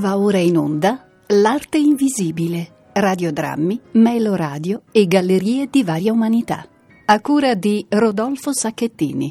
[0.00, 6.66] Va ora in onda L'arte invisibile, radiodrammi, meloradio e gallerie di varia umanità.
[7.04, 9.30] A cura di Rodolfo Sacchettini.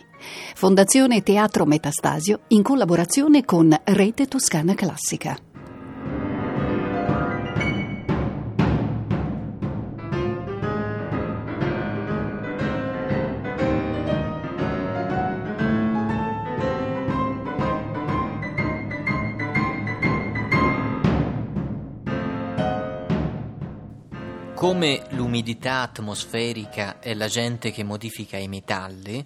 [0.54, 5.36] Fondazione Teatro Metastasio in collaborazione con Rete Toscana Classica.
[24.60, 29.26] Come l'umidità atmosferica è l'agente che modifica i metalli,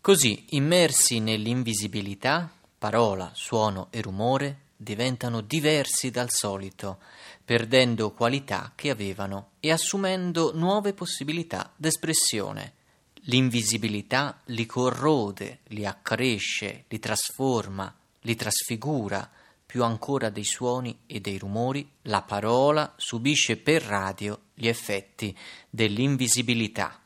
[0.00, 7.00] così immersi nell'invisibilità, parola, suono e rumore diventano diversi dal solito,
[7.44, 12.74] perdendo qualità che avevano e assumendo nuove possibilità d'espressione.
[13.22, 19.28] L'invisibilità li corrode, li accresce, li trasforma, li trasfigura,
[19.76, 25.36] più ancora dei suoni e dei rumori, la parola subisce per radio gli effetti
[25.68, 26.98] dell'invisibilità.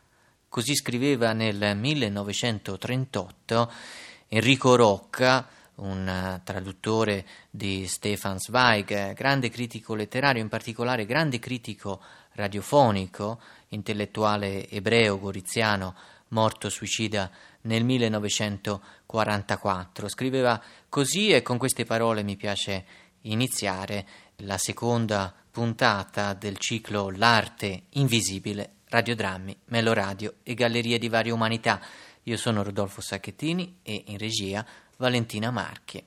[0.48, 3.72] Così scriveva nel 1938
[4.28, 12.00] Enrico Rocca, un traduttore di Stefan Zweig, grande critico letterario, in particolare grande critico
[12.34, 15.96] radiofonico, intellettuale ebreo goriziano,
[16.28, 17.28] morto suicida
[17.62, 17.82] nel
[19.10, 20.08] 1944.
[20.08, 22.84] Scriveva così e con queste parole mi piace
[23.22, 31.80] iniziare la seconda puntata del ciclo L'arte invisibile, radiodrammi, meloradio e gallerie di varie umanità.
[32.24, 34.64] Io sono Rodolfo Sacchettini e in regia
[34.96, 36.04] Valentina Marchi.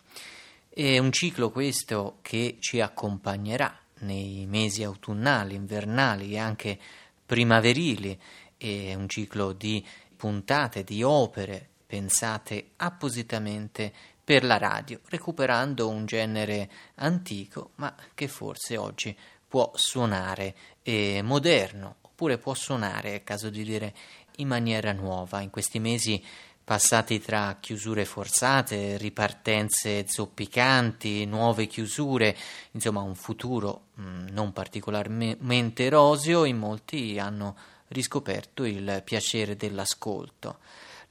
[0.70, 6.80] È un ciclo questo che ci accompagnerà nei mesi autunnali, invernali e anche
[7.26, 8.20] primaverili.
[8.58, 16.68] È un ciclo di puntate di opere pensate appositamente per la radio, recuperando un genere
[16.96, 19.16] antico, ma che forse oggi
[19.48, 23.94] può suonare eh, moderno, oppure può suonare, è caso di dire,
[24.38, 25.42] in maniera nuova.
[25.42, 26.20] In questi mesi
[26.64, 32.36] passati tra chiusure forzate, ripartenze zoppicanti, nuove chiusure,
[32.72, 37.56] insomma un futuro mh, mm, non particolarmente roseo, in molti hanno
[37.90, 40.58] riscoperto il piacere dell'ascolto.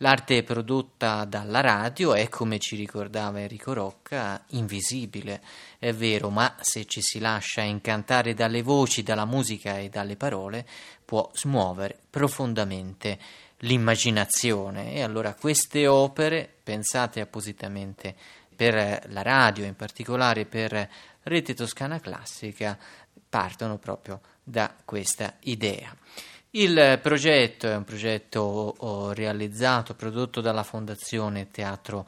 [0.03, 5.41] L'arte prodotta dalla radio è, come ci ricordava Enrico Rocca, invisibile,
[5.79, 10.67] è vero, ma se ci si lascia incantare dalle voci, dalla musica e dalle parole,
[11.05, 13.17] può smuovere profondamente
[13.59, 14.93] l'immaginazione.
[14.93, 18.13] E allora queste opere, pensate appositamente
[18.57, 20.91] per la radio, in particolare per
[21.23, 22.77] Rete Toscana Classica,
[23.29, 25.97] partono proprio da questa idea.
[26.55, 32.07] Il progetto è un progetto realizzato, prodotto dalla Fondazione Teatro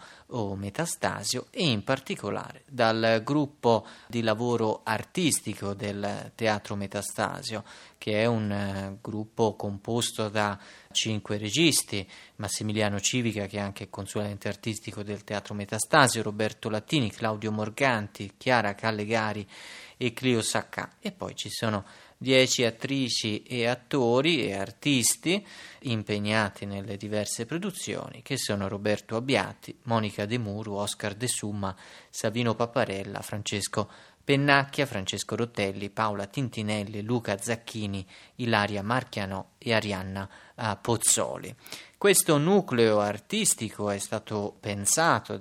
[0.55, 7.65] Metastasio e in particolare dal gruppo di lavoro artistico del Teatro Metastasio,
[7.97, 10.59] che è un uh, gruppo composto da
[10.93, 12.07] cinque registi,
[12.37, 18.75] Massimiliano Civica che è anche consulente artistico del Teatro Metastasio, Roberto Lattini, Claudio Morganti, Chiara
[18.75, 19.49] Callegari
[19.97, 20.97] e Clio Saccà.
[21.01, 21.85] E poi ci sono
[22.25, 25.47] dieci attrici e attori e artisti
[25.81, 31.77] impegnati nelle diverse produzioni che sono Roberto Abbiati, Monica De Muru, Oscar De Summa,
[32.09, 33.91] Savino Paparella, Francesco
[34.25, 38.05] Pennacchia, Francesco Rottelli, Paola Tintinelli, Luca Zacchini,
[38.37, 41.55] Ilaria Marchianò e Arianna uh, Pozzoli.
[41.99, 45.37] Questo nucleo artistico è stato pensato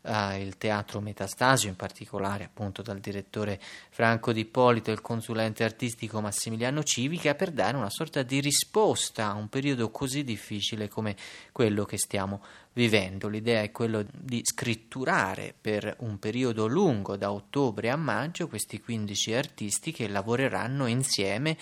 [0.00, 5.64] dal uh, Teatro Metastasio, in particolare appunto dal direttore Franco Di Polito e il consulente
[5.64, 11.16] artistico Massimiliano Civica, per dare una sorta di risposta a un periodo così difficile come
[11.52, 13.28] quello che stiamo vivendo.
[13.28, 19.34] L'idea è quella di scritturare per un periodo lungo, da ottobre a maggio, questi 15
[19.34, 21.56] artisti che lavoreranno insieme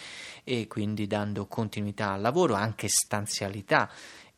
[0.44, 3.90] e quindi dando continuità al lavoro, anche stanzialità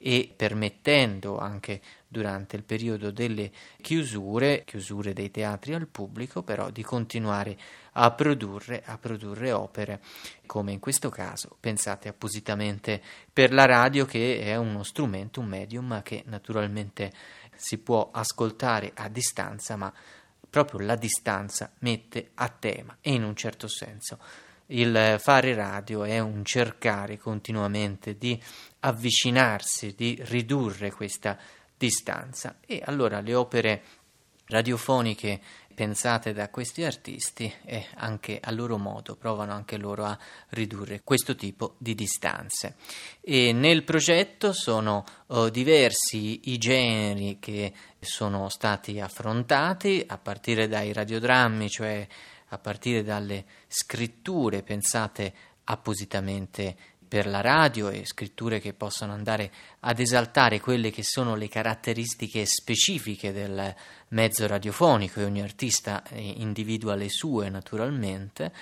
[0.03, 1.81] e permettendo anche
[2.13, 7.57] durante il periodo delle chiusure, chiusure dei teatri al pubblico, però di continuare
[7.93, 10.01] a produrre, a produrre opere,
[10.45, 13.01] come in questo caso, pensate appositamente
[13.33, 17.13] per la radio che è uno strumento, un medium che naturalmente
[17.55, 19.93] si può ascoltare a distanza, ma
[20.51, 24.19] proprio la distanza mette a tema e in un certo senso.
[24.67, 28.41] Il fare radio è un cercare continuamente di
[28.81, 31.39] avvicinarsi, di ridurre questa
[32.67, 33.83] e allora le opere
[34.47, 35.41] radiofoniche
[35.75, 40.19] pensate da questi artisti e anche a loro modo provano anche loro a
[40.51, 42.77] ridurre questo tipo di distanze.
[43.23, 50.93] E nel progetto sono oh, diversi i generi che sono stati affrontati a partire dai
[50.93, 52.07] radiodrammi, cioè
[52.49, 55.33] a partire dalle scritture pensate
[55.65, 56.77] appositamente
[57.11, 62.47] per la radio e scritture che possono andare ad esaltare quelle che sono le caratteristiche
[62.47, 63.75] specifiche del
[64.11, 68.53] mezzo radiofonico e ogni artista eh, individua le sue naturalmente.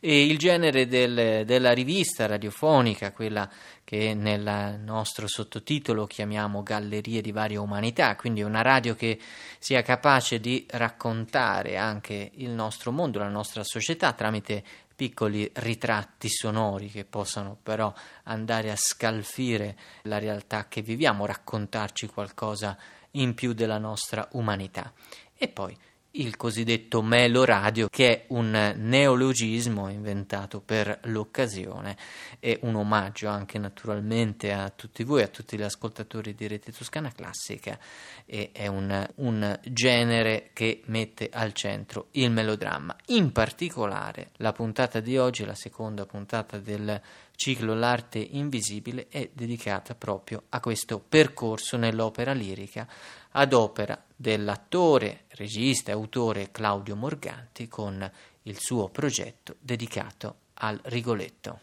[0.00, 3.46] E il genere del, della rivista radiofonica, quella
[3.84, 9.18] che nel nostro sottotitolo chiamiamo Gallerie di varia umanità, quindi una radio che
[9.58, 14.64] sia capace di raccontare anche il nostro mondo, la nostra società tramite
[14.98, 22.76] piccoli ritratti sonori che possano però andare a scalfire la realtà che viviamo, raccontarci qualcosa
[23.12, 24.92] in più della nostra umanità.
[25.36, 25.78] E poi
[26.20, 31.96] il cosiddetto meloradio, che è un neologismo inventato per l'occasione
[32.40, 37.10] e un omaggio anche naturalmente a tutti voi, a tutti gli ascoltatori di Rete Toscana
[37.12, 37.78] Classica,
[38.26, 42.96] e è un, un genere che mette al centro il melodramma.
[43.06, 47.00] In particolare la puntata di oggi, la seconda puntata del
[47.38, 52.86] ciclo L'arte invisibile, è dedicata proprio a questo percorso nell'opera lirica
[53.32, 58.10] ad opera dell'attore, regista e autore Claudio Morganti con
[58.42, 61.60] il suo progetto dedicato al Rigoletto.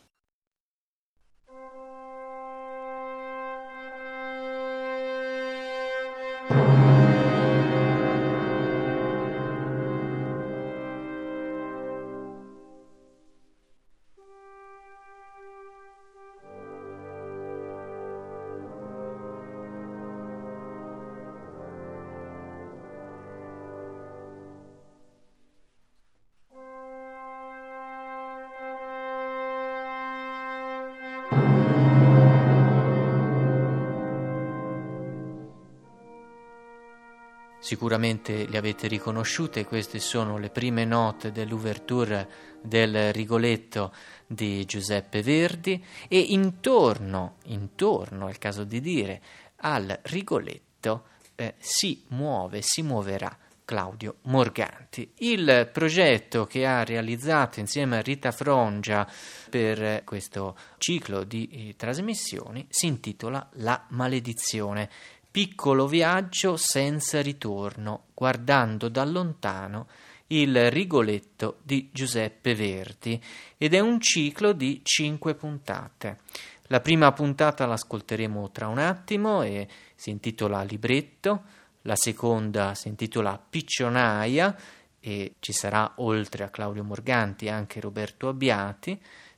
[37.66, 43.92] Sicuramente le avete riconosciute, queste sono le prime note dell'ouverture del Rigoletto
[44.28, 49.20] di Giuseppe Verdi e intorno, intorno, è il caso di dire,
[49.62, 53.36] al Rigoletto eh, si muove, si muoverà
[53.66, 55.12] Claudio Morganti.
[55.18, 59.12] Il progetto che ha realizzato insieme a Rita Frongia
[59.50, 64.88] per questo ciclo di eh, trasmissioni si intitola La maledizione
[65.36, 69.90] piccolo viaggio senza ritorno, guardando da lontano
[70.28, 73.22] il Rigoletto di Giuseppe Verdi
[73.58, 76.20] ed è un ciclo di cinque puntate.
[76.68, 81.44] La prima puntata l'ascolteremo tra un attimo e si intitola Libretto,
[81.82, 84.56] la seconda si intitola Piccionaia
[85.02, 88.98] e ci sarà oltre a Claudio Morganti anche Roberto Abbiati,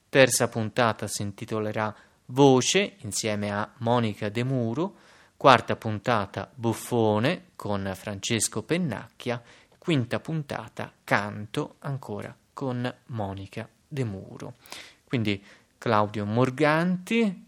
[0.09, 1.91] terza puntata si intitolerà
[2.27, 4.97] Voce insieme a Monica De Muro,
[5.37, 9.41] quarta puntata Buffone con Francesco Pennacchia,
[9.77, 14.55] quinta puntata Canto ancora con Monica De Muro.
[15.03, 15.41] Quindi
[15.77, 17.45] Claudio Morganti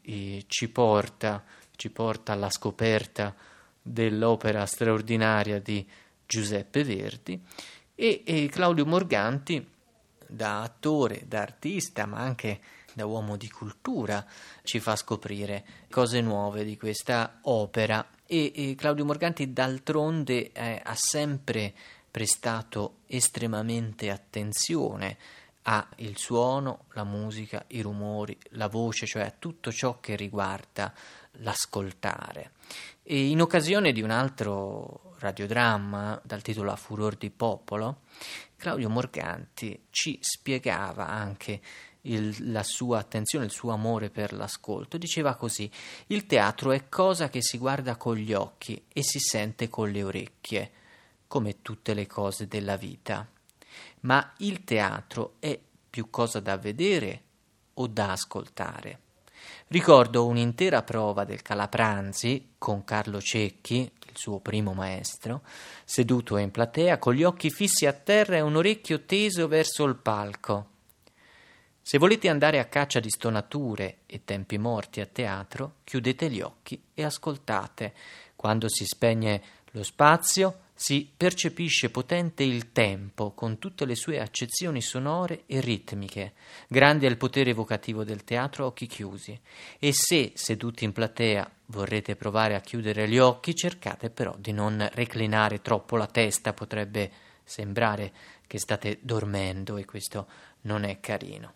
[0.47, 1.44] ci, porta,
[1.75, 3.36] ci porta alla scoperta
[3.81, 5.86] dell'opera straordinaria di
[6.27, 7.41] Giuseppe Verdi
[7.95, 9.68] e, e Claudio Morganti
[10.27, 12.62] da attore, da artista, ma anche
[13.00, 14.25] da uomo di cultura,
[14.63, 20.96] ci fa scoprire cose nuove di questa opera e, e Claudio Morganti d'altronde eh, ha
[20.96, 21.74] sempre
[22.12, 25.18] prestato estremamente attenzione
[25.63, 30.94] al suono, la musica, i rumori, la voce, cioè a tutto ciò che riguarda
[31.39, 32.51] l'ascoltare.
[33.03, 38.01] E in occasione di un altro radiodramma dal titolo A furor di popolo,
[38.58, 41.62] Claudio Morganti ci spiegava anche
[42.01, 44.98] il, la sua attenzione, il suo amore per l'ascolto.
[44.98, 45.70] Diceva così:
[46.08, 50.03] Il teatro è cosa che si guarda con gli occhi e si sente con le
[50.03, 50.72] orecchie,
[51.27, 53.27] come tutte le cose della vita.
[54.01, 57.24] Ma il teatro è più cosa da vedere
[57.75, 59.00] o da ascoltare.
[59.68, 65.44] Ricordo un'intera prova del Calapranzi con Carlo Cecchi, il suo primo maestro,
[65.86, 69.96] seduto in platea con gli occhi fissi a terra e un orecchio teso verso il
[69.96, 70.69] palco.
[71.89, 76.79] Se volete andare a caccia di stonature e tempi morti a teatro, chiudete gli occhi
[76.93, 77.96] e ascoltate.
[78.36, 79.41] Quando si spegne
[79.72, 86.34] lo spazio, si percepisce potente il tempo con tutte le sue accezioni sonore e ritmiche.
[86.67, 89.36] Grande è il potere evocativo del teatro a occhi chiusi.
[89.79, 94.88] E se, seduti in platea, vorrete provare a chiudere gli occhi, cercate però di non
[94.93, 97.12] reclinare troppo la testa, potrebbe
[97.43, 98.13] sembrare
[98.46, 100.27] che state dormendo e questo
[100.62, 101.54] non è carino.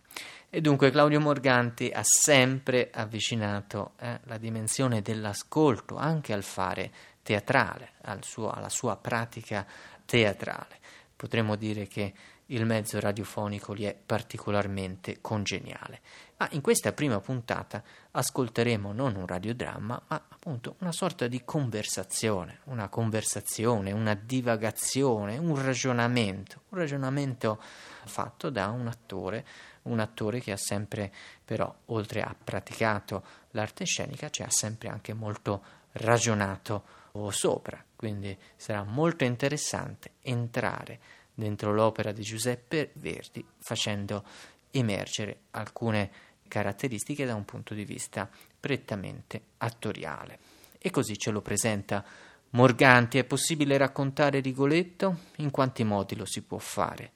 [0.50, 6.92] E dunque Claudio Morganti ha sempre avvicinato eh, la dimensione dell'ascolto anche al fare
[7.24, 9.66] teatrale, al suo, alla sua pratica
[10.06, 10.78] teatrale.
[11.16, 12.14] Potremmo dire che
[12.48, 16.02] il mezzo radiofonico gli è particolarmente congeniale.
[16.38, 17.82] Ma in questa prima puntata
[18.12, 25.62] ascolteremo non un radiodramma, ma appunto una sorta di conversazione, una conversazione, una divagazione, un
[25.62, 27.62] ragionamento, un ragionamento
[28.06, 29.46] fatto da un attore,
[29.84, 31.12] un attore che ha sempre
[31.44, 38.84] però, oltre a praticato l'arte scenica, ci ha sempre anche molto ragionato sopra, quindi sarà
[38.84, 41.00] molto interessante entrare
[41.34, 44.24] dentro l'opera di Giuseppe Verdi facendo
[44.72, 46.12] emergere alcune
[46.48, 50.40] caratteristiche da un punto di vista prettamente attoriale.
[50.78, 52.04] E così ce lo presenta
[52.52, 53.18] Morganti.
[53.18, 55.18] È possibile raccontare Rigoletto?
[55.38, 57.12] In quanti modi lo si può fare?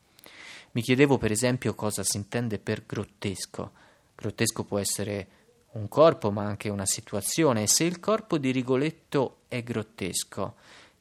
[0.71, 3.71] Mi chiedevo per esempio cosa si intende per grottesco.
[4.15, 5.27] Grottesco può essere
[5.71, 10.55] un corpo ma anche una situazione e se il corpo di Rigoletto è grottesco,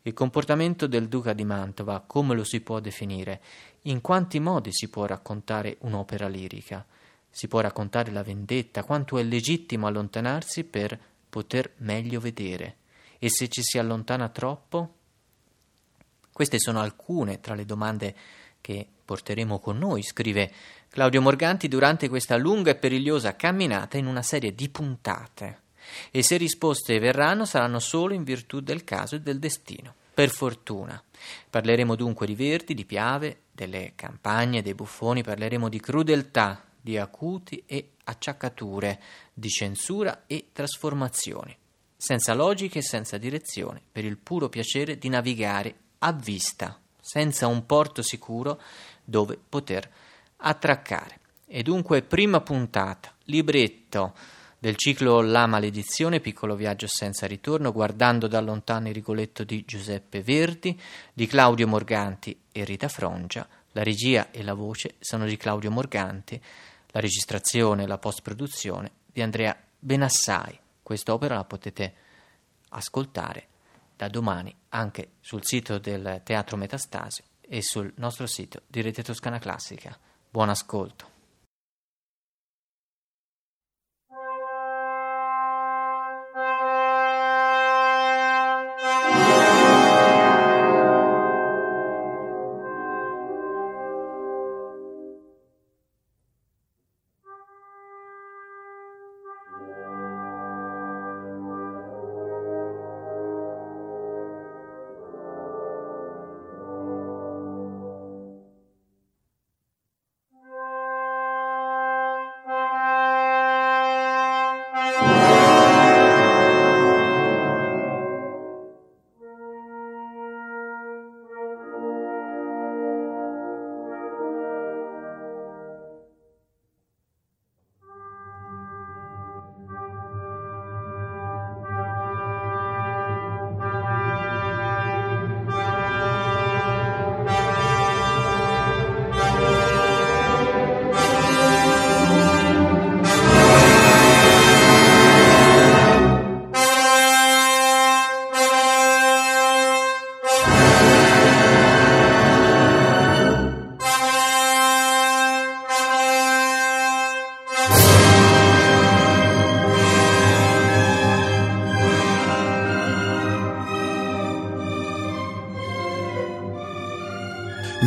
[0.06, 3.40] il comportamento del duca di Mantova come lo si può definire?
[3.82, 6.86] In quanti modi si può raccontare un'opera lirica?
[7.28, 10.96] Si può raccontare la vendetta, quanto è legittimo allontanarsi per
[11.28, 12.76] poter meglio vedere?
[13.18, 14.94] E se ci si allontana troppo?
[16.32, 18.14] Queste sono alcune tra le domande
[18.60, 20.52] che porteremo con noi, scrive
[20.88, 25.64] Claudio Morganti durante questa lunga e perigliosa camminata in una serie di puntate.
[26.11, 29.95] E se risposte verranno saranno solo in virtù del caso e del destino.
[30.14, 31.02] Per fortuna.
[31.50, 37.62] Parleremo dunque di Verdi, di Piave, delle campagne, dei buffoni, parleremo di crudeltà, di acuti
[37.66, 39.00] e acciaccature,
[39.35, 41.57] di censura e trasformazioni,
[41.97, 47.66] senza logica e senza direzione, per il puro piacere di navigare a vista, senza un
[47.66, 48.61] porto sicuro
[49.05, 49.90] dove poter
[50.37, 51.21] attraccare.
[51.47, 54.14] E dunque, prima puntata, libretto
[54.66, 60.23] del ciclo La maledizione, piccolo viaggio senza ritorno, guardando da lontano il Rigoletto di Giuseppe
[60.23, 60.76] Verdi,
[61.12, 63.46] di Claudio Morganti e Rita Frongia.
[63.70, 66.42] La regia e la voce sono di Claudio Morganti,
[66.88, 70.58] la registrazione e la post-produzione di Andrea Benassai.
[70.82, 71.94] Quest'opera la potete
[72.70, 73.46] ascoltare
[73.94, 79.38] da domani anche sul sito del Teatro Metastasio e sul nostro sito di Rete Toscana
[79.38, 79.96] Classica.
[80.28, 81.15] Buon ascolto.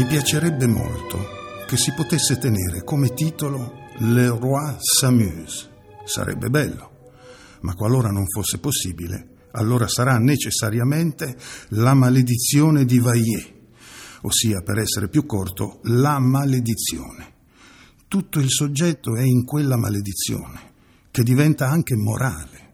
[0.10, 1.20] Piacerebbe molto
[1.68, 5.70] che si potesse tenere come titolo Le Roi s'amuse.
[6.04, 7.12] Sarebbe bello,
[7.62, 11.38] ma qualora non fosse possibile, allora sarà necessariamente
[11.70, 13.54] La maledizione di Vaillet,
[14.22, 17.34] ossia, per essere più corto, La maledizione.
[18.08, 20.74] Tutto il soggetto è in quella maledizione,
[21.12, 22.69] che diventa anche morale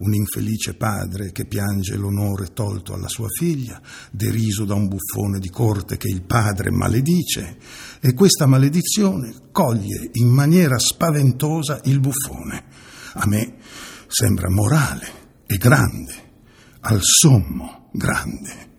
[0.00, 3.80] un infelice padre che piange l'onore tolto alla sua figlia,
[4.10, 7.56] deriso da un buffone di corte che il padre maledice,
[8.00, 12.64] e questa maledizione coglie in maniera spaventosa il buffone.
[13.14, 13.56] A me
[14.06, 15.06] sembra morale
[15.46, 16.14] e grande,
[16.80, 18.69] al sommo grande.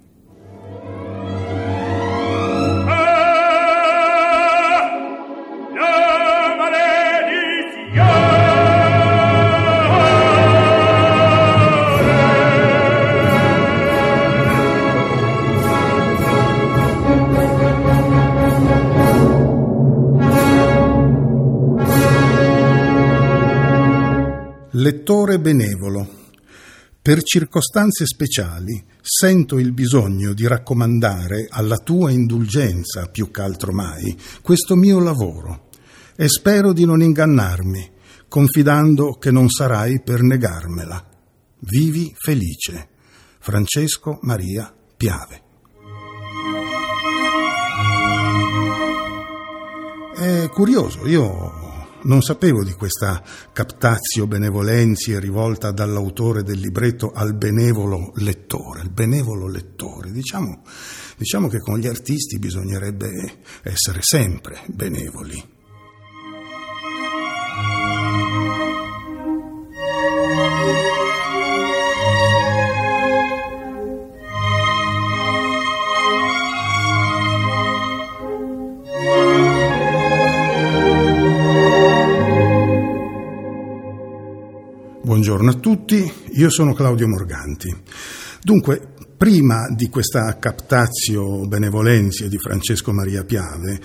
[25.41, 26.19] Benevolo.
[27.01, 34.75] Per circostanze speciali sento il bisogno di raccomandare alla tua indulgenza, più ch'altro mai, questo
[34.75, 35.69] mio lavoro
[36.15, 37.91] e spero di non ingannarmi,
[38.27, 41.03] confidando che non sarai per negarmela.
[41.61, 42.89] Vivi felice.
[43.39, 45.41] Francesco Maria Piave.
[50.15, 51.70] È curioso, io
[52.03, 59.47] non sapevo di questa captazio benevolenzie rivolta dall'autore del libretto al benevolo lettore, il benevolo
[59.47, 60.11] lettore.
[60.11, 60.61] Diciamo,
[61.17, 65.59] diciamo che con gli artisti bisognerebbe essere sempre benevoli.
[85.11, 87.67] Buongiorno a tutti, io sono Claudio Morganti.
[88.41, 93.77] Dunque, prima di questa captazio benevolenzie di Francesco Maria Piave,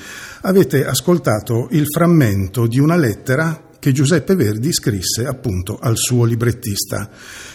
[0.43, 7.11] avete ascoltato il frammento di una lettera che Giuseppe Verdi scrisse appunto al suo librettista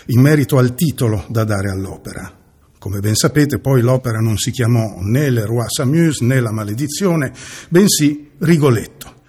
[0.07, 2.29] in merito al titolo da dare all'opera.
[2.77, 7.31] Come ben sapete, poi l'opera non si chiamò né Le Roi Samus né La Maledizione,
[7.69, 9.20] bensì Rigoletto.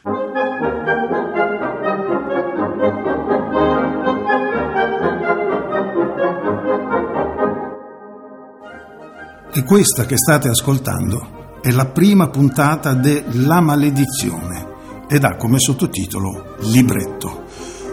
[9.54, 14.66] E questa che state ascoltando è la prima puntata de La maledizione
[15.06, 17.44] ed ha come sottotitolo Libretto.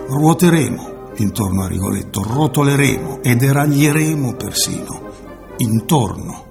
[0.08, 5.02] Ruoteremo intorno a Rigoletto, rotoleremo e deraglieremo persino.
[5.58, 6.46] Intorno.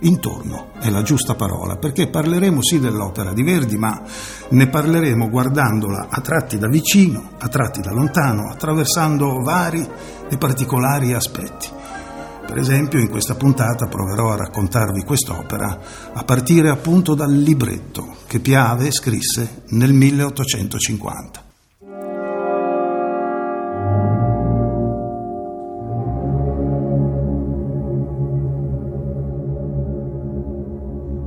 [0.00, 4.02] Intorno è la giusta parola, perché parleremo sì dell'opera di Verdi, ma
[4.50, 9.88] ne parleremo guardandola a tratti da vicino, a tratti da lontano, attraversando vari
[10.28, 11.78] e particolari aspetti.
[12.50, 15.78] Per esempio, in questa puntata proverò a raccontarvi quest'opera
[16.12, 21.44] a partire appunto dal libretto che Piave scrisse nel 1850.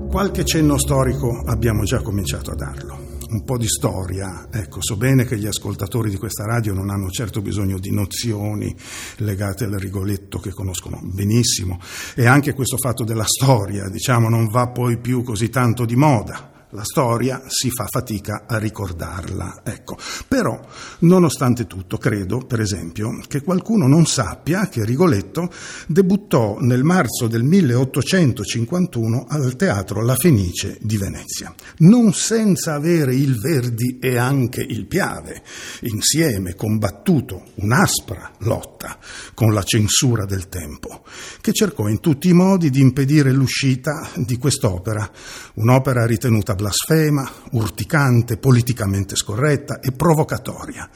[0.09, 3.02] Qualche cenno storico abbiamo già cominciato a darlo
[3.34, 4.48] un po' di storia.
[4.52, 8.74] Ecco, so bene che gli ascoltatori di questa radio non hanno certo bisogno di nozioni
[9.17, 11.80] legate al Rigoletto che conoscono benissimo
[12.15, 16.52] e anche questo fatto della storia, diciamo, non va poi più così tanto di moda
[16.73, 19.62] la storia si fa fatica a ricordarla.
[19.63, 19.97] Ecco.
[20.27, 20.59] Però,
[20.99, 25.51] nonostante tutto, credo, per esempio, che qualcuno non sappia che Rigoletto
[25.88, 33.39] debuttò nel marzo del 1851 al Teatro La Fenice di Venezia, non senza avere il
[33.39, 35.43] Verdi e anche il Piave
[35.81, 38.97] insieme combattuto un'aspra lotta
[39.33, 41.03] con la censura del tempo,
[41.41, 45.09] che cercò in tutti i modi di impedire l'uscita di quest'opera,
[45.55, 50.89] un'opera ritenuta blasfema, urticante, politicamente scorretta e provocatoria,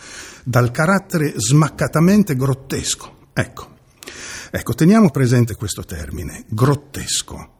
[0.44, 3.28] dal carattere smaccatamente grottesco.
[3.34, 3.76] Ecco,
[4.50, 7.56] ecco, teniamo presente questo termine, grottesco.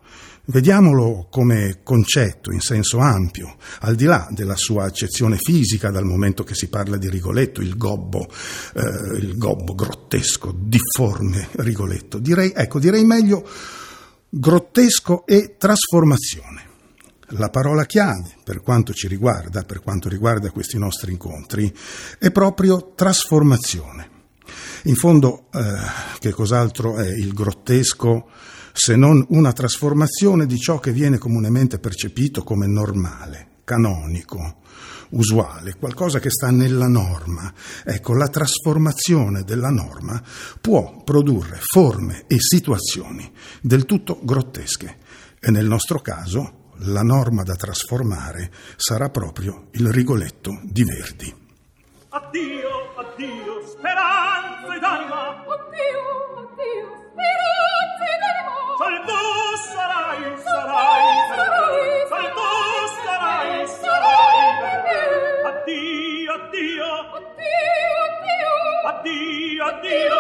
[0.50, 6.46] Vediamolo come concetto in senso ampio, al di là della sua accezione fisica, dal momento
[6.46, 8.26] che si parla di Rigoletto, il gobbo,
[8.74, 12.20] eh, il gobbo grottesco, difforme Rigoletto.
[12.20, 13.46] Direi, ecco, direi meglio
[14.30, 16.67] grottesco e trasformazione.
[17.32, 21.74] La parola chiave, per quanto ci riguarda, per quanto riguarda questi nostri incontri,
[22.20, 24.10] è proprio trasformazione.
[24.84, 25.60] In fondo, eh,
[26.20, 28.30] che cos'altro è il grottesco
[28.72, 34.62] se non una trasformazione di ciò che viene comunemente percepito come normale, canonico,
[35.10, 37.54] usuale, qualcosa che sta nella norma.
[37.84, 40.22] Ecco, la trasformazione della norma
[40.62, 44.98] può produrre forme e situazioni del tutto grottesche
[45.42, 51.34] e nel nostro caso la norma da trasformare sarà proprio il Rigoletto di Verdi.
[52.10, 55.44] Addio, addio, speranze d'anima.
[55.44, 58.56] Addio, addio, speranze d'anima.
[58.78, 59.18] Sal tu
[59.74, 62.48] sarai, sarai, sarai, sal tu
[63.04, 64.40] sarai, sarai.
[65.46, 66.90] Addio, addio,
[68.88, 70.18] Addio, addio, addio, addio.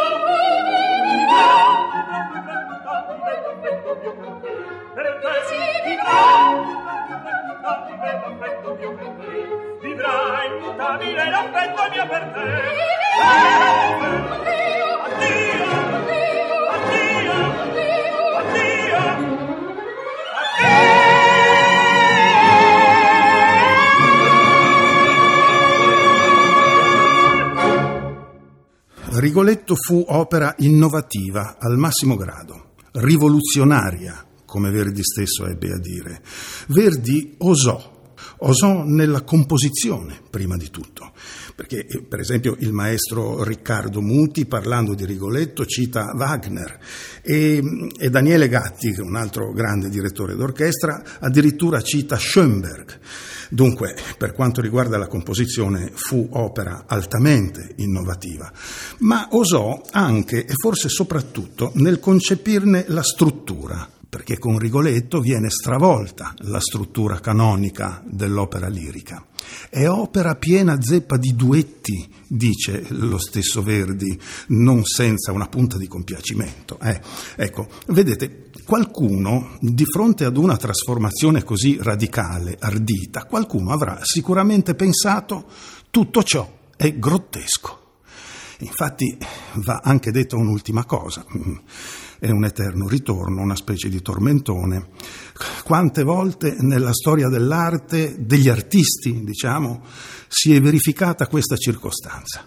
[29.20, 36.22] Rigoletto fu opera innovativa al massimo grado, rivoluzionaria, come Verdi stesso ebbe a dire.
[36.70, 37.96] Verdi osò
[38.40, 41.12] osò nella composizione, prima di tutto,
[41.56, 46.80] perché eh, per esempio il maestro Riccardo Muti, parlando di Rigoletto, cita Wagner
[47.22, 53.00] e, e Daniele Gatti, un altro grande direttore d'orchestra, addirittura cita Schoenberg.
[53.50, 58.52] Dunque, per quanto riguarda la composizione, fu opera altamente innovativa,
[59.00, 66.34] ma osò anche e forse soprattutto nel concepirne la struttura, perché con Rigoletto viene stravolta
[66.38, 69.24] la struttura canonica dell'opera lirica.
[69.70, 75.88] È opera piena zeppa di duetti, dice lo stesso Verdi, non senza una punta di
[75.88, 76.80] compiacimento.
[76.80, 77.00] Eh,
[77.36, 85.46] ecco, vedete, qualcuno, di fronte ad una trasformazione così radicale, ardita, qualcuno avrà sicuramente pensato
[85.92, 87.82] tutto ciò è grottesco.
[88.62, 89.16] Infatti
[89.58, 91.24] va anche detta un'ultima cosa
[92.20, 94.90] è un eterno ritorno, una specie di tormentone.
[95.64, 99.84] Quante volte nella storia dell'arte, degli artisti, diciamo,
[100.28, 102.46] si è verificata questa circostanza.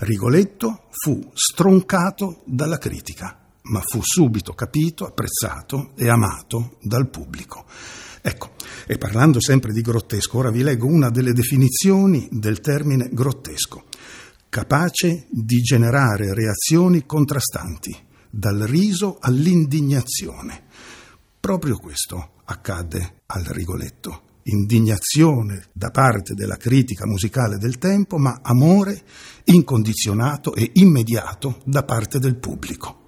[0.00, 7.66] Rigoletto fu stroncato dalla critica, ma fu subito capito, apprezzato e amato dal pubblico.
[8.20, 8.52] Ecco,
[8.86, 13.84] e parlando sempre di grottesco, ora vi leggo una delle definizioni del termine grottesco,
[14.48, 20.62] capace di generare reazioni contrastanti dal riso all'indignazione.
[21.38, 24.30] Proprio questo accadde al Rigoletto.
[24.44, 29.02] Indignazione da parte della critica musicale del tempo, ma amore
[29.44, 33.01] incondizionato e immediato da parte del pubblico.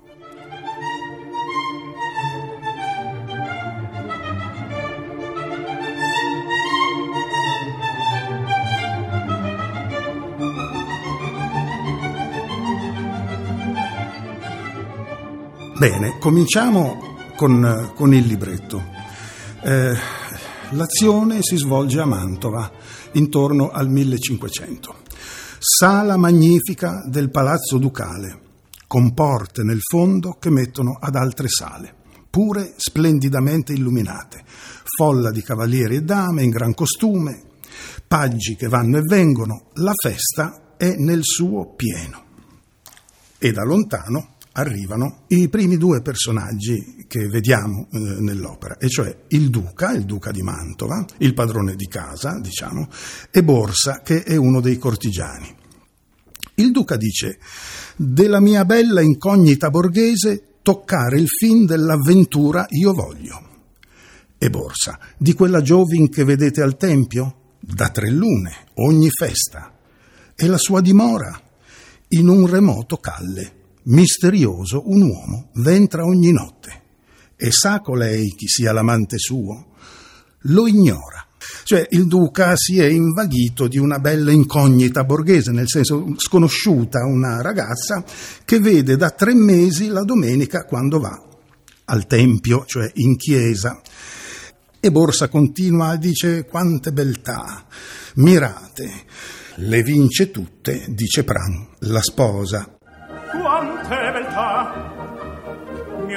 [15.76, 18.80] Bene, cominciamo con, con il libretto.
[19.60, 19.92] Eh,
[20.70, 22.70] l'azione si svolge a Mantova
[23.14, 24.94] intorno al 1500.
[25.58, 28.40] Sala magnifica del Palazzo Ducale,
[28.86, 31.92] con porte nel fondo che mettono ad altre sale,
[32.30, 34.44] pure splendidamente illuminate,
[34.96, 37.42] folla di cavalieri e dame in gran costume,
[38.06, 42.22] paggi che vanno e vengono, la festa è nel suo pieno.
[43.38, 49.50] E da lontano arrivano i primi due personaggi che vediamo eh, nell'opera, e cioè il
[49.50, 52.88] duca, il duca di Mantova, il padrone di casa, diciamo,
[53.30, 55.62] e Borsa, che è uno dei cortigiani.
[56.56, 57.38] Il duca dice,
[57.96, 63.42] della mia bella incognita borghese toccare il fin dell'avventura io voglio.
[64.38, 67.38] E Borsa, di quella giovin che vedete al tempio?
[67.58, 69.72] Da tre lune, ogni festa.
[70.36, 71.40] E la sua dimora?
[72.08, 73.53] In un remoto calle
[73.84, 76.82] misterioso un uomo ventra ogni notte
[77.36, 79.72] e sa colei chi sia l'amante suo?
[80.48, 81.26] Lo ignora.
[81.64, 87.42] Cioè il duca si è invaghito di una bella incognita borghese, nel senso sconosciuta, una
[87.42, 88.04] ragazza
[88.44, 91.22] che vede da tre mesi la domenica quando va
[91.86, 93.80] al tempio, cioè in chiesa.
[94.80, 97.64] E Borsa continua e dice quante beltà,
[98.16, 98.90] mirate,
[99.56, 102.74] le vince tutte, dice Pran, la sposa,
[103.32, 103.73] beltà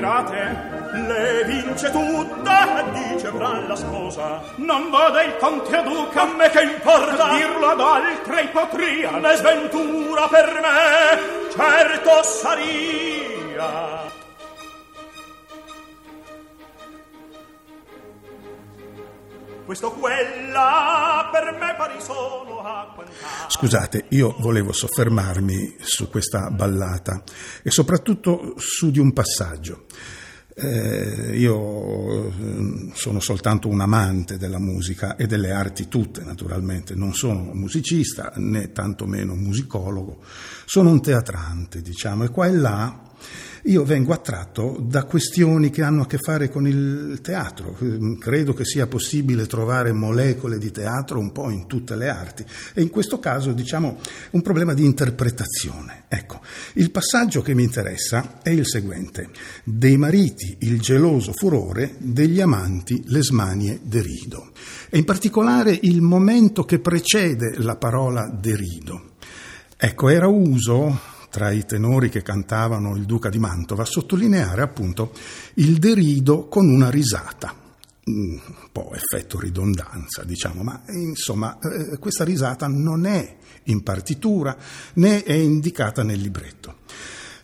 [0.08, 4.42] mirate le vince tutta dice Bran la sposa.
[4.56, 7.30] Non vada il conte a duca a me che importa?
[7.36, 14.17] Dirlo ad altre potria ne sventura per me certo saria
[19.68, 22.96] questo quella per me pari sono a.
[23.50, 27.22] Scusate, io volevo soffermarmi su questa ballata
[27.62, 29.86] e soprattutto su di un passaggio.
[30.56, 37.14] Eh, io mm, sono soltanto un amante della musica e delle arti tutte, naturalmente, non
[37.14, 40.22] sono musicista né tantomeno musicologo,
[40.66, 43.02] sono un teatrante, diciamo, e qua e là
[43.64, 47.78] io vengo attratto da questioni che hanno a che fare con il teatro.
[48.20, 52.82] Credo che sia possibile trovare molecole di teatro un po' in tutte le arti e
[52.82, 54.00] in questo caso diciamo
[54.32, 56.04] un problema di interpretazione.
[56.08, 56.42] Ecco,
[56.74, 59.30] il passaggio che mi interessa è il seguente.
[59.64, 64.52] Dei mariti il geloso furore, degli amanti le smanie derido.
[64.90, 69.16] E in particolare il momento che precede la parola derido.
[69.76, 75.14] Ecco, era uso tra i tenori che cantavano il duca di Mantova, sottolineare appunto
[75.56, 77.54] il derido con una risata.
[78.06, 78.40] un
[78.72, 84.58] po' effetto ridondanza, diciamo, ma insomma eh, questa risata non è in partitura
[84.94, 86.77] né è indicata nel libretto.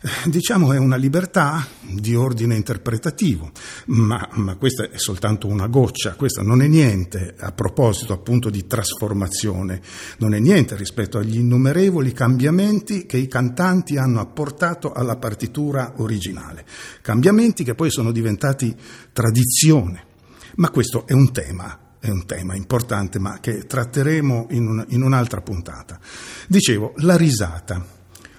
[0.26, 3.50] Diciamo è una libertà di ordine interpretativo,
[3.86, 8.66] ma, ma, questa è soltanto una goccia, questo non è niente a proposito appunto di
[8.66, 9.80] trasformazione,
[10.18, 16.66] non è niente rispetto agli innumerevoli cambiamenti che i cantanti hanno apportato alla partitura originale,
[17.00, 18.74] cambiamenti che poi sono diventati
[19.12, 20.12] tradizione.
[20.56, 25.00] Ma questo è un tema è un tema importante, ma che tratteremo in, un, in,
[25.00, 25.98] un'altra puntata.
[26.46, 27.93] Dicevo, la risata.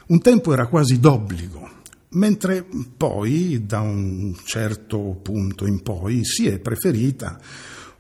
[0.08, 1.68] Un tempo era quasi d'obbligo,
[2.10, 2.63] mentre
[2.96, 7.39] poi, da un certo punto in poi, si è preferita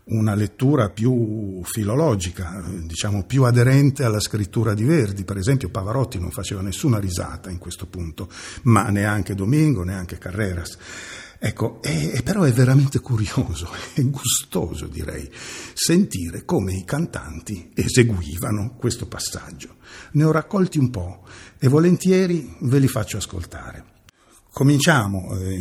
[0.05, 5.23] una lettura più filologica, diciamo più aderente alla scrittura di Verdi.
[5.23, 8.29] Per esempio Pavarotti non faceva nessuna risata in questo punto,
[8.63, 10.77] ma neanche Domingo, neanche Carreras.
[11.37, 15.29] Ecco, è, però è veramente curioso e gustoso, direi,
[15.73, 19.75] sentire come i cantanti eseguivano questo passaggio.
[20.13, 21.27] Ne ho raccolti un po'
[21.59, 23.93] e volentieri ve li faccio ascoltare.
[24.51, 25.53] Cominciamo eh,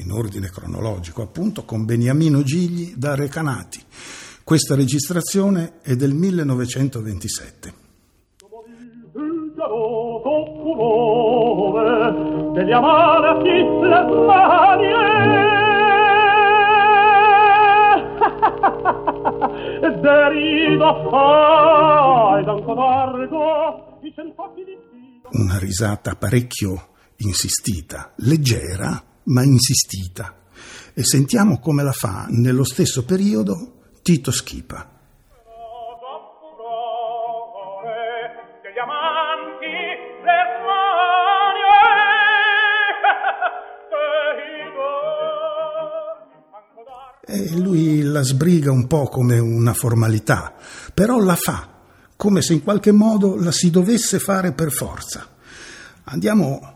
[0.00, 3.80] in ordine cronologico, appunto, con Beniamino Gigli da Recanati.
[4.42, 7.80] Questa registrazione è del 1927.
[12.52, 15.50] degli amanti le manie
[20.00, 24.76] derido ai d'anco largo i centocchi di
[25.30, 30.36] una risata parecchio insistita, leggera ma insistita.
[30.94, 34.88] E sentiamo come la fa nello stesso periodo Tito Schipa.
[47.24, 50.54] E lui la sbriga un po' come una formalità,
[50.92, 51.71] però la fa,
[52.22, 55.26] come se in qualche modo la si dovesse fare per forza.
[56.04, 56.74] Andiamo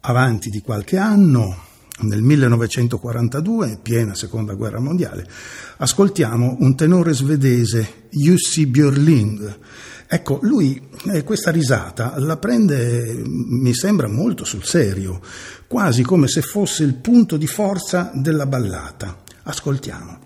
[0.00, 1.64] avanti di qualche anno,
[1.98, 5.28] nel 1942, piena seconda guerra mondiale,
[5.76, 9.58] ascoltiamo un tenore svedese, Jussi Björling.
[10.06, 10.80] Ecco, lui
[11.12, 15.20] eh, questa risata la prende, mi sembra, molto sul serio,
[15.66, 19.14] quasi come se fosse il punto di forza della ballata.
[19.42, 20.25] Ascoltiamo.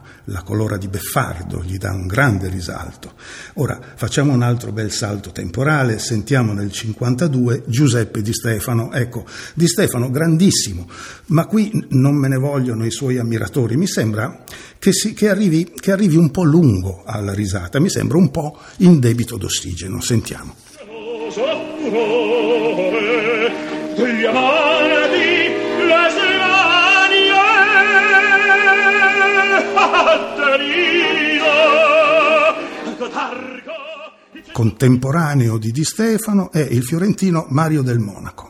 [0.25, 3.13] la colora di Beffardo, gli dà un grande risalto.
[3.55, 9.67] Ora facciamo un altro bel salto temporale, sentiamo nel 52 Giuseppe Di Stefano, ecco, Di
[9.67, 10.87] Stefano grandissimo,
[11.27, 14.43] ma qui non me ne vogliono i suoi ammiratori, mi sembra
[14.77, 18.59] che, si, che, arrivi, che arrivi un po' lungo alla risata, mi sembra un po'
[18.77, 20.55] in debito d'ossigeno, sentiamo.
[23.95, 25.40] Degli amanti
[34.51, 38.49] Contemporaneo di Di Stefano è il fiorentino Mario del Monaco.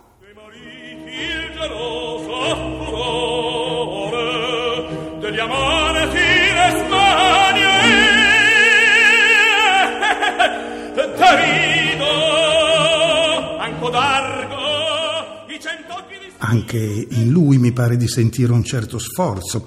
[16.39, 19.63] Anche in lui mi pare di sentire un certo sforzo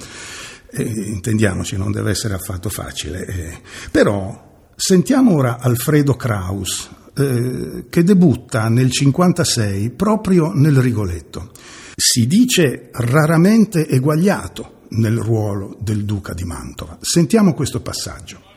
[0.74, 3.26] eh, intendiamoci, non deve essere affatto facile.
[3.26, 3.60] Eh.
[3.90, 11.52] Però sentiamo ora Alfredo Kraus, eh, che debutta nel 1956 proprio nel Rigoletto.
[11.96, 16.98] Si dice raramente eguagliato nel ruolo del duca di Mantova.
[17.00, 18.53] Sentiamo questo passaggio.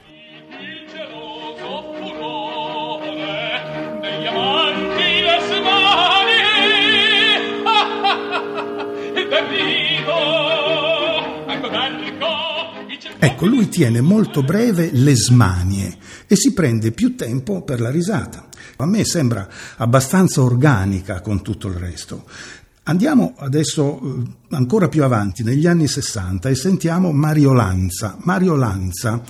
[13.19, 18.47] Ecco, lui tiene molto breve le smanie e si prende più tempo per la risata.
[18.77, 22.25] A me sembra abbastanza organica con tutto il resto.
[22.83, 28.17] Andiamo adesso eh, ancora più avanti, negli anni 60, e sentiamo Mario Lanza.
[28.21, 29.23] Mario Lanza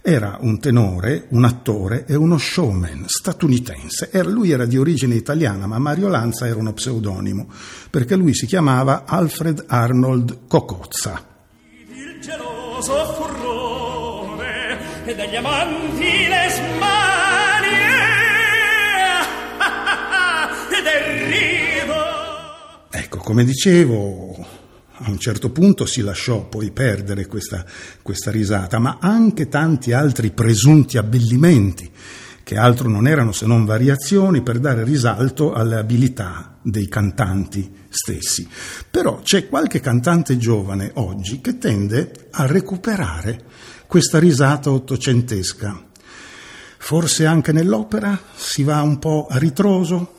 [0.00, 4.10] era un tenore, un attore e uno showman statunitense.
[4.12, 7.48] Era, lui era di origine italiana, ma Mario Lanza era uno pseudonimo,
[7.90, 11.30] perché lui si chiamava Alfred Arnold Cocozza
[12.22, 13.31] geloso furrone
[15.12, 18.00] e dagli amanti le smanie
[20.78, 21.94] e del rido.
[22.90, 24.46] Ecco, come dicevo,
[24.90, 27.64] a un certo punto si lasciò poi perdere questa,
[28.00, 31.90] questa risata, ma anche tanti altri presunti abbellimenti
[32.42, 38.48] che altro non erano se non variazioni per dare risalto alle abilità dei cantanti stessi.
[38.90, 43.50] Però c'è qualche cantante giovane oggi che tende a recuperare
[43.92, 45.84] questa risata ottocentesca.
[46.78, 50.14] Forse anche nell'opera si va un po' a ritroso?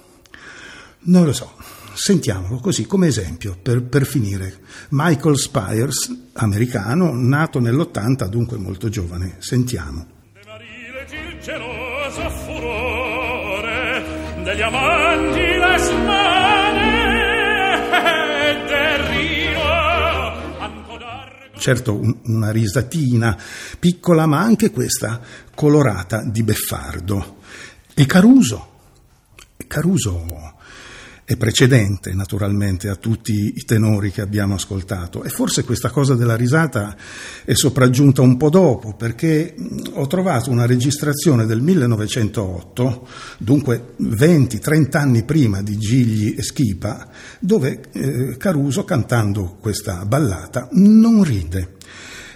[1.05, 1.55] Non lo so.
[1.95, 4.59] Sentiamolo così come esempio per, per finire.
[4.89, 9.37] Michael Spires, americano, nato nell'80, dunque molto giovane.
[9.39, 10.05] Sentiamo.
[11.41, 14.03] geloso furore
[14.43, 15.12] degli amanti
[21.57, 23.37] certo un, una risatina
[23.79, 25.21] piccola ma anche questa
[25.53, 27.37] colorata di beffardo.
[27.93, 28.71] E Caruso
[29.73, 30.53] Caruso
[31.33, 36.35] è precedente naturalmente a tutti i tenori che abbiamo ascoltato e forse questa cosa della
[36.35, 36.95] risata
[37.43, 39.55] è sopraggiunta un po' dopo perché
[39.93, 43.07] ho trovato una registrazione del 1908,
[43.39, 51.23] dunque 20-30 anni prima di Gigli e Schipa, dove eh, Caruso cantando questa ballata non
[51.23, 51.75] ride.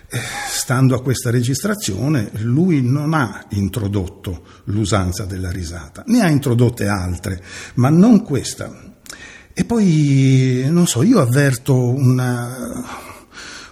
[0.09, 6.87] Eh, stando a questa registrazione, lui non ha introdotto l'usanza della risata, ne ha introdotte
[6.87, 7.43] altre,
[7.75, 8.86] ma non questa.
[9.59, 12.55] E poi, non so, io avverto una,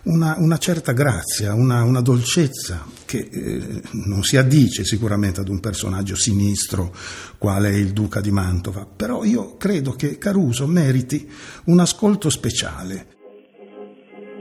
[0.06, 5.60] una, una certa grazia, una, una dolcezza che eh, non si addice sicuramente ad un
[5.60, 6.92] personaggio sinistro
[7.38, 11.30] quale il duca di Mantova, però io credo che Caruso meriti
[11.66, 13.06] un ascolto speciale.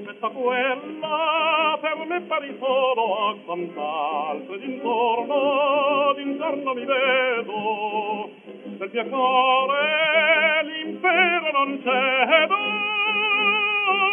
[0.03, 0.29] Quella
[8.79, 12.57] del piacere l'impero non cedo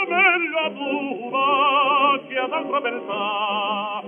[0.08, 4.04] meglio ad una che ad altra beltà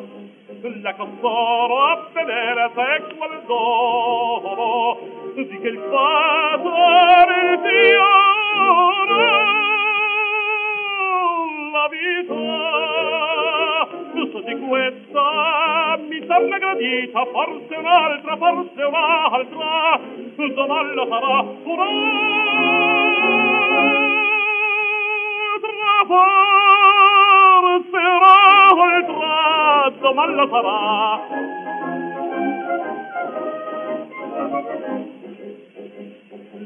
[0.83, 4.97] la costoro a vedere se qual dono
[5.35, 7.91] di che il padre ti
[11.71, 12.35] la vita.
[14.13, 22.33] Giusto di questa mi sembra gradita forse un'altra forse un'altra doman lo farà un'altra
[26.07, 28.03] forse
[28.87, 30.81] oltra doman lo farà.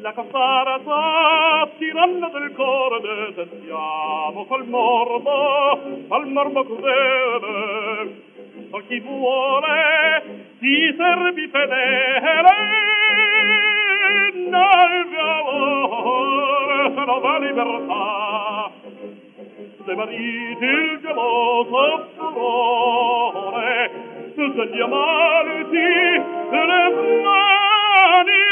[0.02, 0.80] La costara
[1.78, 5.72] tiranna del cuore detendiamo col morbo
[6.08, 8.26] al morbo crudele.
[8.70, 12.87] O chi vuole ti servi fedele
[17.08, 18.72] amore se non va libertà.
[19.86, 23.92] Dei mariti il geloso furore
[24.36, 26.90] degli amanti le
[27.24, 28.46] mani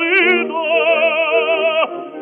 [0.00, 0.62] Rido,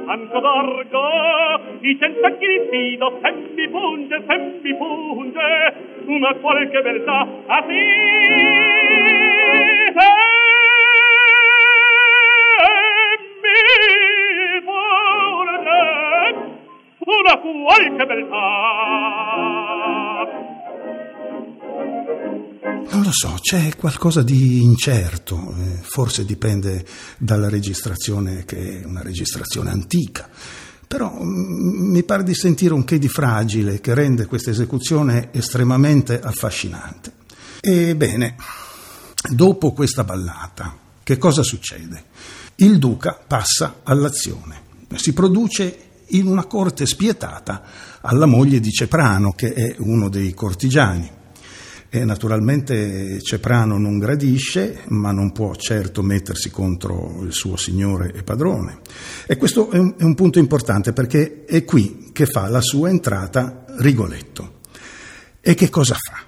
[0.07, 5.75] anche d'argo, i cent'anni di fido, se mi punge, se mi punge,
[6.07, 8.58] una qualche beltà, a sì,
[23.09, 26.85] lo so, c'è qualcosa di incerto, eh, forse dipende
[27.17, 30.29] dalla registrazione che è una registrazione antica,
[30.87, 36.21] però mm, mi pare di sentire un che di fragile che rende questa esecuzione estremamente
[36.21, 37.13] affascinante.
[37.61, 38.37] Ebbene,
[39.31, 42.05] dopo questa ballata, che cosa succede?
[42.57, 44.61] Il duca passa all'azione,
[44.97, 47.63] si produce in una corte spietata
[48.03, 51.17] alla moglie di Ceprano, che è uno dei cortigiani.
[51.91, 58.23] E naturalmente Ceprano non gradisce, ma non può certo mettersi contro il suo signore e
[58.23, 58.81] padrone.
[59.27, 62.91] E questo è un, è un punto importante perché è qui che fa la sua
[62.91, 64.61] entrata Rigoletto.
[65.41, 66.19] E che cosa fa?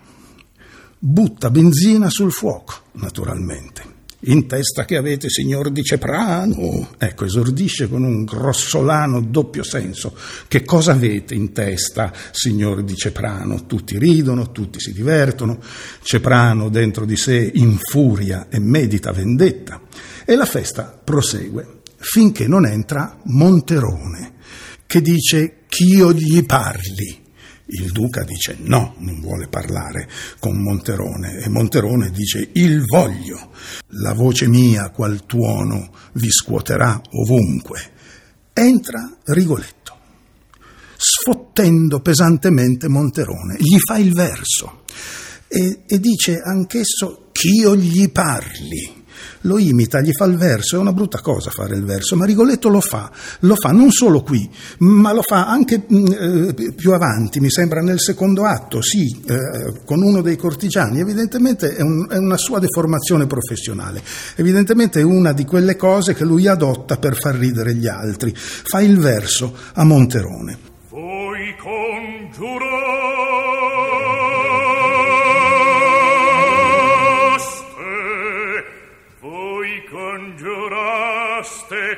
[0.99, 3.90] Butta benzina sul fuoco, naturalmente
[4.25, 6.91] in testa che avete, signor di Ceprano?
[6.99, 10.15] Ecco, esordisce con un grossolano doppio senso.
[10.47, 13.65] Che cosa avete in testa, signor di Ceprano?
[13.65, 15.59] Tutti ridono, tutti si divertono.
[16.03, 19.81] Ceprano dentro di sé infuria e medita vendetta.
[20.27, 24.35] E la festa prosegue finché non entra Monterone,
[24.87, 27.29] che dice ch'io gli parli.
[27.73, 30.09] Il duca dice no, non vuole parlare
[30.39, 33.51] con Monterone e Monterone dice il voglio.
[34.03, 37.99] La voce mia qual tuono vi scuoterà ovunque.
[38.53, 39.97] Entra Rigoletto,
[40.97, 44.83] sfottendo pesantemente Monterone, gli fa il verso
[45.47, 49.00] e, e dice anch'esso ch'io gli parli
[49.43, 52.69] lo imita, gli fa il verso, è una brutta cosa fare il verso, ma Rigoletto
[52.69, 53.11] lo fa,
[53.41, 54.49] lo fa non solo qui,
[54.79, 59.83] ma lo fa anche mm, eh, più avanti, mi sembra nel secondo atto, sì, eh,
[59.85, 64.03] con uno dei cortigiani, evidentemente è, un, è una sua deformazione professionale,
[64.37, 68.81] evidentemente è una di quelle cose che lui adotta per far ridere gli altri, fa
[68.81, 70.59] il verso a Monterone.
[70.89, 73.30] Voi congiurate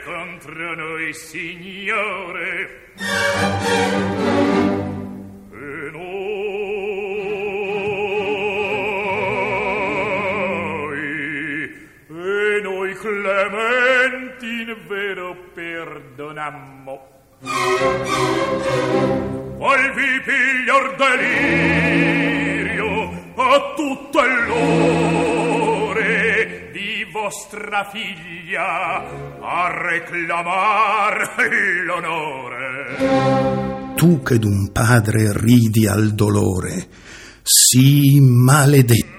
[0.05, 2.93] contro noi, signore.
[5.53, 6.11] E noi,
[12.09, 17.11] e noi clementi in vero perdonammo.
[19.59, 22.11] Qual vi piglior delirio
[23.37, 25.32] a tutto il l'ore di
[27.23, 28.99] vostra figlia
[29.39, 31.37] a reclamar
[31.87, 32.97] l'onore.
[33.95, 36.89] Tu che d'un padre ridi al dolore,
[37.45, 39.12] sii maledetto.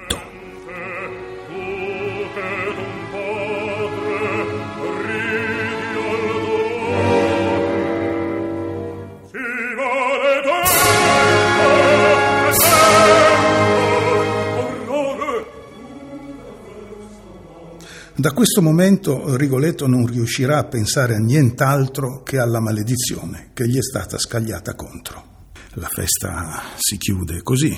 [18.44, 23.82] Questo momento Rigoletto non riuscirà a pensare a nient'altro che alla maledizione che gli è
[23.82, 25.48] stata scagliata contro.
[25.76, 27.74] La festa si chiude così.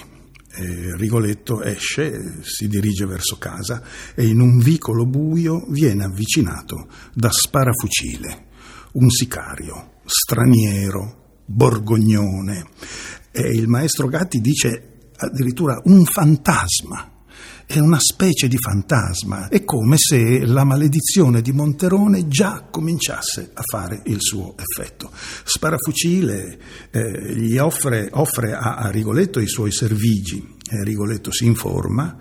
[0.96, 3.84] Rigoletto esce, si dirige verso casa
[4.16, 8.46] e in un vicolo buio viene avvicinato da Sparafucile,
[8.94, 12.66] un sicario, straniero, borgognone.
[13.30, 17.12] E il maestro Gatti dice addirittura un fantasma
[17.68, 23.62] è una specie di fantasma, è come se la maledizione di Monterone già cominciasse a
[23.64, 25.10] fare il suo effetto.
[25.44, 26.60] Sparafucile
[26.92, 32.18] eh, gli offre, offre a, a, Rigoletto i suoi servigi, eh, Rigoletto si informa,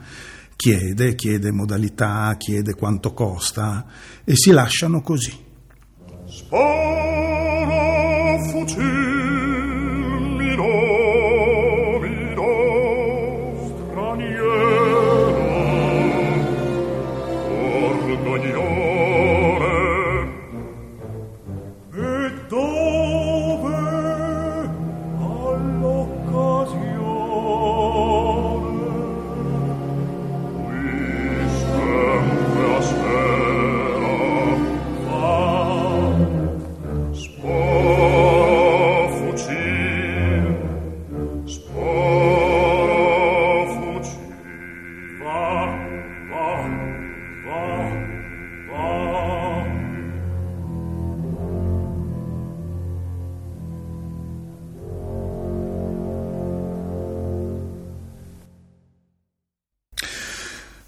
[0.56, 3.86] chiede, chiede modalità, chiede quanto costa
[4.24, 5.32] e si lasciano così.
[6.26, 9.14] Sparafucile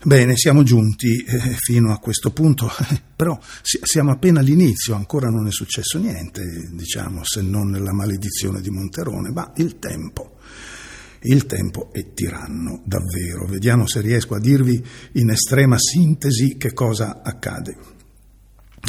[0.07, 2.71] Bene, siamo giunti eh, fino a questo punto,
[3.17, 8.61] però si, siamo appena all'inizio, ancora non è successo niente, diciamo, se non la maledizione
[8.61, 10.37] di Monterone, ma il tempo.
[11.23, 13.49] Il tempo è tiranno, davvero.
[13.49, 14.81] Vediamo se riesco a dirvi
[15.15, 17.77] in estrema sintesi che cosa accade.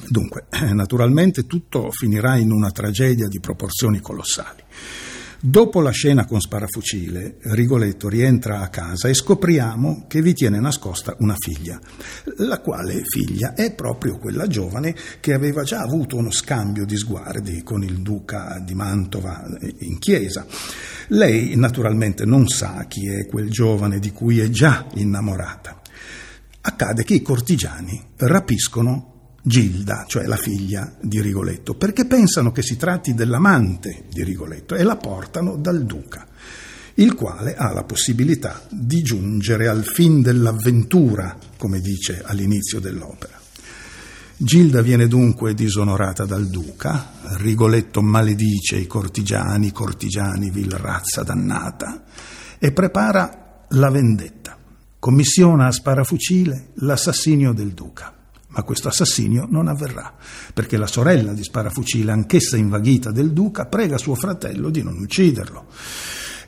[0.08, 4.62] Dunque, eh, naturalmente tutto finirà in una tragedia di proporzioni colossali.
[5.40, 11.16] Dopo la scena con Sparafucile, Rigoletto rientra a casa e scopriamo che vi tiene nascosta
[11.20, 11.80] una figlia,
[12.38, 17.62] la quale figlia è proprio quella giovane che aveva già avuto uno scambio di sguardi
[17.62, 19.46] con il duca di Mantova
[19.82, 20.44] in chiesa.
[21.10, 25.80] Lei naturalmente non sa chi è quel giovane di cui è già innamorata.
[26.62, 29.17] Accade che i cortigiani rapiscono
[29.48, 34.84] Gilda, cioè la figlia di Rigoletto, perché pensano che si tratti dell'amante di Rigoletto e
[34.84, 36.28] la portano dal duca,
[36.96, 43.40] il quale ha la possibilità di giungere al fin dell'avventura, come dice all'inizio dell'opera.
[44.36, 52.04] Gilda viene dunque disonorata dal duca, Rigoletto maledice i cortigiani, cortigiani vil razza dannata,
[52.60, 54.58] e prepara la vendetta.
[55.00, 58.17] Commissiona a sparafucile l'assassinio del duca
[58.58, 60.16] ma questo assassinio non avverrà,
[60.52, 65.68] perché la sorella di Sparafucile, anch'essa invaghita del duca, prega suo fratello di non ucciderlo.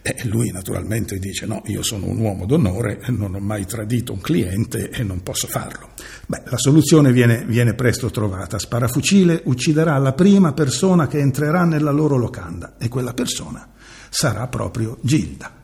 [0.01, 4.22] E lui naturalmente dice no, io sono un uomo d'onore, non ho mai tradito un
[4.22, 5.89] cliente e non posso farlo.
[6.26, 8.57] Beh, la soluzione viene, viene presto trovata.
[8.57, 13.70] Sparafucile ucciderà la prima persona che entrerà nella loro locanda e quella persona
[14.10, 15.59] sarà proprio Gilda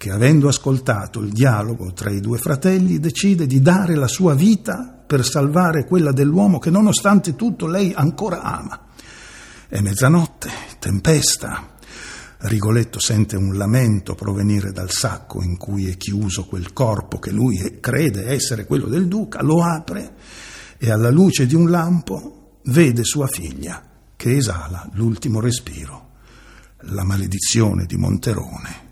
[0.00, 4.98] che avendo ascoltato il dialogo tra i due fratelli decide di dare la sua vita
[5.06, 8.86] per salvare quella dell'uomo che nonostante tutto lei ancora ama.
[9.68, 10.48] È mezzanotte,
[10.78, 11.74] tempesta.
[12.38, 17.76] Rigoletto sente un lamento provenire dal sacco in cui è chiuso quel corpo che lui
[17.78, 20.14] crede essere quello del duca, lo apre
[20.78, 23.84] e alla luce di un lampo vede sua figlia
[24.16, 26.12] che esala l'ultimo respiro.
[26.84, 28.88] La maledizione di Monterone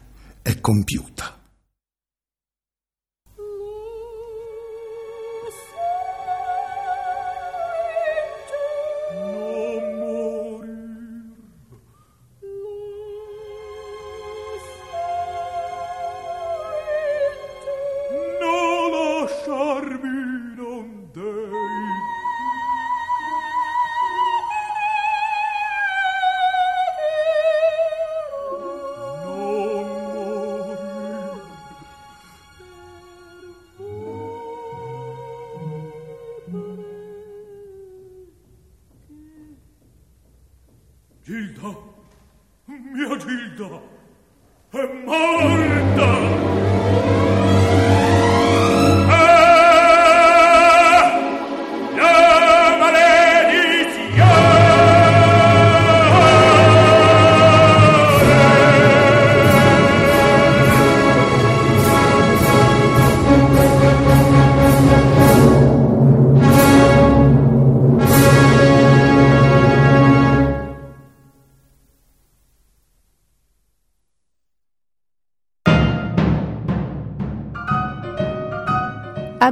[0.49, 1.38] è compiuta.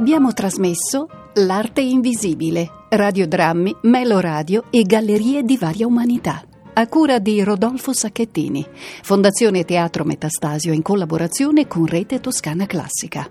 [0.07, 6.41] Abbiamo trasmesso L'arte invisibile, radiodrammi, meloradio e gallerie di varia umanità.
[6.75, 8.65] A cura di Rodolfo Sacchettini,
[9.03, 13.29] Fondazione Teatro Metastasio in collaborazione con Rete Toscana Classica.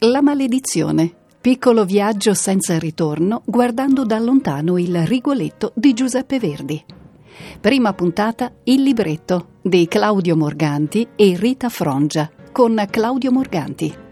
[0.00, 6.84] La maledizione, piccolo viaggio senza ritorno guardando da lontano il Rigoletto di Giuseppe Verdi.
[7.58, 14.04] Prima puntata Il libretto di Claudio Morganti e Rita Frongia con Claudio Morganti.